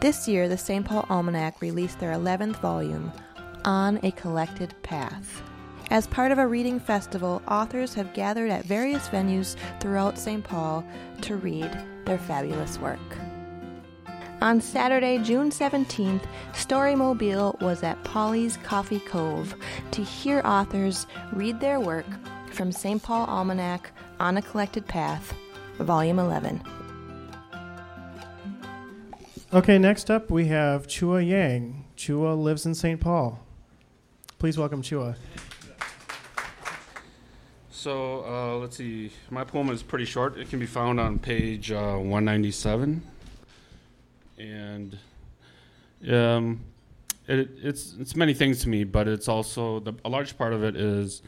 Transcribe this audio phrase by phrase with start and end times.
[0.00, 0.82] This year, the St.
[0.82, 3.12] Paul Almanac released their 11th volume,
[3.66, 5.42] On a Collected Path.
[5.90, 10.42] As part of a reading festival, authors have gathered at various venues throughout St.
[10.42, 10.82] Paul
[11.20, 11.70] to read
[12.06, 12.98] their fabulous work.
[14.40, 19.54] On Saturday, June 17th, Storymobile was at Polly's Coffee Cove
[19.90, 22.06] to hear authors read their work
[22.52, 23.02] from St.
[23.02, 25.34] Paul Almanac on a Collected Path,
[25.78, 26.62] Volume 11.
[29.52, 31.84] Okay, next up we have Chua Yang.
[31.96, 33.00] Chua lives in St.
[33.00, 33.44] Paul.
[34.38, 35.16] Please welcome Chua.
[37.68, 39.10] So uh, let's see.
[39.28, 40.38] My poem is pretty short.
[40.38, 43.02] It can be found on page uh, 197,
[44.38, 44.96] and
[46.08, 46.60] um,
[47.26, 50.62] it, it's it's many things to me, but it's also the, a large part of
[50.62, 51.22] it is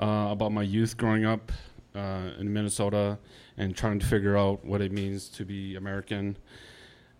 [0.00, 1.50] uh, about my youth growing up
[1.96, 3.18] uh, in Minnesota
[3.56, 6.36] and trying to figure out what it means to be American.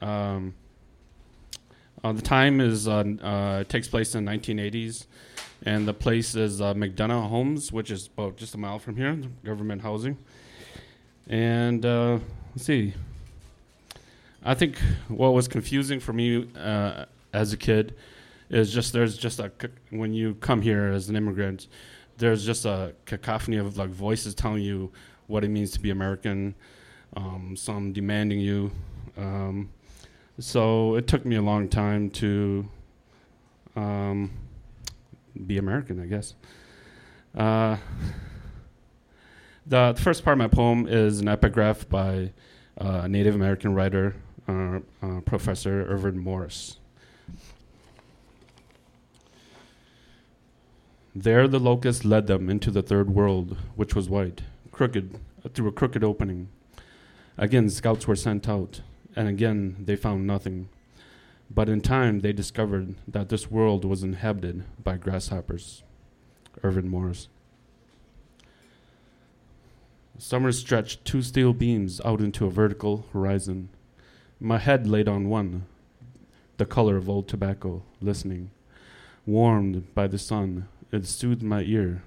[0.00, 0.54] Um,
[2.02, 5.06] uh, the time is uh, uh, takes place in the 1980s,
[5.64, 9.18] and the place is uh, McDonough Homes, which is about just a mile from here,
[9.42, 10.18] government housing.
[11.28, 12.92] And let's see.
[14.44, 14.76] I think
[15.08, 17.94] what was confusing for me uh, as a kid
[18.50, 19.50] is just there's just a
[19.88, 21.68] when you come here as an immigrant,
[22.18, 24.92] there's just a cacophony of like voices telling you
[25.28, 26.54] what it means to be American,
[27.16, 28.70] um, some demanding you.
[29.16, 29.70] Um,
[30.38, 32.68] so it took me a long time to
[33.76, 34.30] um,
[35.46, 36.34] be American, I guess.
[37.36, 37.76] Uh,
[39.66, 42.32] the, first part of my poem is an epigraph by
[42.78, 44.14] uh, Native American writer,
[44.48, 46.78] uh, uh Professor Irvin Morris.
[51.14, 54.42] There the locust led them into the third world, which was white,
[54.72, 55.18] crooked,
[55.54, 56.48] through a crooked opening.
[57.38, 58.80] Again, scouts were sent out,
[59.16, 60.68] and again they found nothing.
[61.50, 65.82] But in time they discovered that this world was inhabited by grasshoppers.
[66.62, 67.28] Irvin Morris.
[70.18, 73.68] Summer stretched two steel beams out into a vertical horizon.
[74.40, 75.66] My head laid on one,
[76.56, 78.50] the color of old tobacco, listening.
[79.26, 82.02] Warmed by the sun, it soothed my ear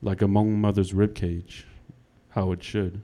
[0.00, 1.66] like a young mother's rib cage,
[2.30, 3.02] how it should.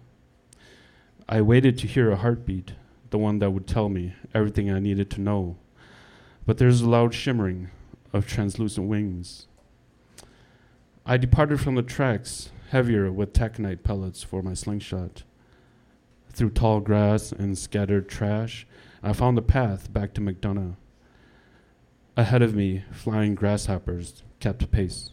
[1.28, 2.72] I waited to hear a heartbeat,
[3.10, 5.56] the one that would tell me everything I needed to know.
[6.46, 7.70] But there's a loud shimmering
[8.12, 9.46] of translucent wings.
[11.04, 15.22] I departed from the tracks, heavier with taconite pellets for my slingshot.
[16.32, 18.66] Through tall grass and scattered trash,
[19.02, 20.76] I found the path back to McDonough.
[22.16, 25.12] Ahead of me, flying grasshoppers kept pace.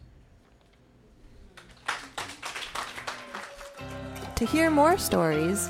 [4.36, 5.70] To hear more stories,